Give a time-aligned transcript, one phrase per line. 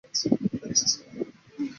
[0.03, 0.99] 早上十点半开始